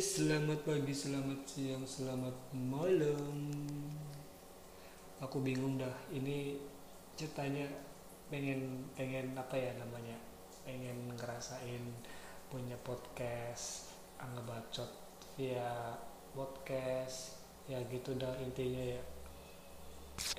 selamat 0.00 0.64
pagi, 0.64 0.96
selamat 0.96 1.44
siang, 1.44 1.84
selamat 1.84 2.32
malam. 2.56 3.52
Aku 5.20 5.44
bingung 5.44 5.76
dah. 5.76 5.92
Ini 6.08 6.56
ceritanya 7.12 7.68
pengen 8.32 8.88
pengen 8.96 9.36
apa 9.36 9.52
ya 9.52 9.76
namanya? 9.76 10.16
Pengen 10.64 11.12
ngerasain 11.12 11.84
punya 12.48 12.72
podcast, 12.88 13.92
anggap 14.16 14.48
bacot 14.48 14.88
via 15.36 15.92
podcast. 16.32 17.36
Ya 17.68 17.84
gitu 17.92 18.16
dah 18.16 18.32
intinya 18.40 18.80
ya. 18.80 19.02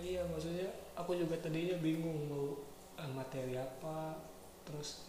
Iya 0.02 0.26
maksudnya 0.34 0.66
aku 0.98 1.14
juga 1.14 1.38
tadinya 1.46 1.78
bingung 1.78 2.26
mau 2.26 2.58
eh, 2.98 3.12
materi 3.14 3.54
apa, 3.54 4.18
terus 4.66 5.06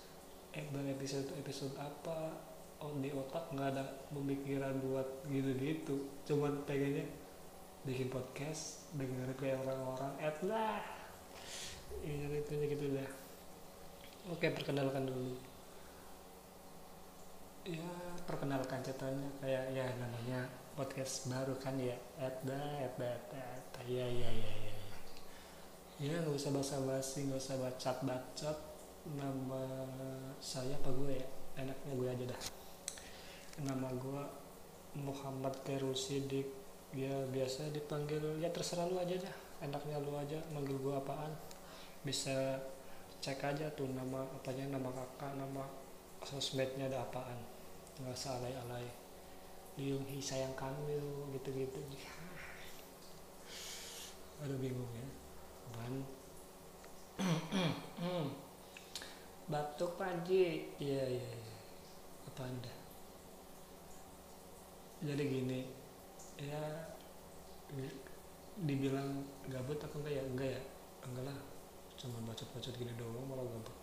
episode 0.52 1.32
episode 1.40 1.72
apa 1.80 2.55
oh 2.80 2.92
di 3.00 3.08
otak 3.08 3.48
nggak 3.56 3.68
ada 3.72 3.84
pemikiran 4.12 4.76
buat 4.84 5.08
gitu-gitu. 5.32 5.96
Cuman 6.28 6.64
pengennya 6.68 7.08
bikin 7.86 8.10
podcast 8.12 8.90
dengerin 8.98 9.32
kayak 9.38 9.62
orang-orang. 9.64 10.12
Ad 10.20 10.38
lah. 10.44 10.82
Ini 12.04 12.42
itu 12.42 12.52
gitu 12.52 12.86
dah 12.92 13.10
oke 14.28 14.46
perkenalkan 14.52 15.08
dulu. 15.08 15.32
Ya 17.64 17.90
perkenalkan 18.28 18.84
ceritanya. 18.84 19.28
Kayak 19.40 19.64
ya 19.72 19.86
namanya 19.96 20.40
podcast 20.76 21.30
baru 21.32 21.54
kan 21.56 21.78
ya? 21.80 21.96
Ad 22.20 22.44
dah 22.44 22.84
ad 22.84 22.94
dah 23.00 23.14
ad 23.16 23.66
dah 23.72 23.84
ya 23.88 24.04
ya 24.04 24.30
ya 24.30 24.52
ya 24.52 24.72
ya. 24.76 24.96
Ya 25.96 26.14
nggak 26.20 26.36
usah 26.36 26.52
basa-basi 26.52 27.24
nggak 27.24 27.40
usah 27.40 27.56
bacot 27.56 27.98
bacot 28.04 28.58
nama 29.16 29.64
saya 30.42 30.76
apa 30.76 30.92
gue 30.92 31.16
ya? 31.16 31.26
Enaknya 31.56 31.92
gue 31.96 32.08
aja 32.12 32.24
dah 32.36 32.65
nama 33.56 33.88
gue 33.88 34.22
Muhammad 35.00 35.56
Khairul 35.64 35.96
Sidik 35.96 36.44
ya 36.92 37.24
biasa 37.32 37.72
dipanggil 37.72 38.20
ya 38.40 38.48
terserah 38.52 38.88
lu 38.88 39.00
aja 39.00 39.16
dah. 39.16 39.36
Enaknya 39.64 39.96
lu 40.04 40.12
aja 40.12 40.36
manggil 40.52 40.76
gue 40.76 40.92
apaan. 40.92 41.32
Bisa 42.04 42.60
cek 43.24 43.40
aja 43.40 43.72
tuh 43.72 43.88
nama 43.88 44.20
apanya 44.36 44.76
nama 44.76 44.92
kakak 44.92 45.32
nama 45.40 45.64
sosmednya 46.20 46.92
ada 46.92 47.00
apaan. 47.00 47.40
Nggak 47.96 48.12
usah 48.12 48.36
alay-alay 48.40 48.84
Liung 49.80 50.04
Hi 50.04 50.20
sayang 50.20 50.52
kami 50.52 51.00
gitu-gitu. 51.32 51.80
Aduh 54.44 54.60
bingung 54.60 54.92
ya. 54.92 55.08
Ban 55.72 56.04
batuk 59.52 59.96
panji 59.96 60.68
iya 60.76 61.08
iya 61.08 61.24
iya. 61.24 61.56
Apa 62.28 62.44
anda 62.44 62.85
jadi 65.04 65.22
gini 65.28 65.60
ya 66.40 66.62
dibilang 68.56 69.20
gabut 69.52 69.76
apa 69.76 69.94
enggak 70.00 70.14
ya 70.16 70.22
enggak 70.24 70.50
ya. 70.56 70.62
Enggak 71.04 71.24
lah 71.28 71.38
cuma 71.96 72.18
bacot-bacot 72.28 72.74
gini 72.76 72.92
doang 72.96 73.24
malah 73.28 73.44
gabut. 73.44 73.76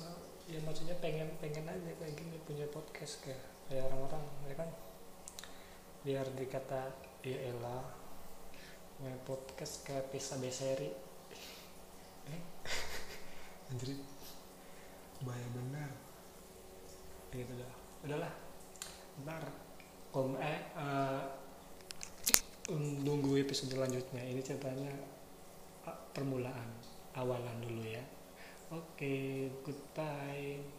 Nah, 0.00 0.16
ya 0.48 0.60
maksudnya 0.64 0.96
pengen 1.00 1.28
pengen 1.40 1.64
aja 1.64 1.92
kayak 1.96 2.14
gini 2.16 2.36
punya 2.44 2.68
podcast 2.68 3.24
kayak 3.24 3.40
kayak 3.68 3.88
orang-orang 3.88 4.24
ya 4.48 4.54
kan? 4.56 4.70
Biar 6.04 6.26
dikata 6.36 6.92
ya 7.24 7.38
elah 7.52 7.84
punya 9.00 9.16
podcast 9.24 9.84
kayak 9.88 10.12
pisa 10.12 10.36
beseri. 10.36 10.90
Eh? 12.28 12.42
Anjir. 13.72 13.96
Bahaya 15.24 15.48
benar 15.56 15.90
gitu 17.32 17.52
dah. 17.56 17.72
Udahlah 18.04 18.32
ntar 19.24 19.67
kom 20.18 20.34
eh 20.42 20.58
uh, 20.74 21.22
nunggu 23.06 23.38
episode 23.38 23.70
selanjutnya. 23.70 24.18
Ini 24.18 24.42
ceritanya 24.42 24.90
uh, 25.86 25.94
permulaan 26.10 26.74
awalan 27.14 27.62
dulu 27.62 27.86
ya. 27.86 28.02
Oke 28.74 28.98
okay, 28.98 29.22
goodbye 29.62 30.77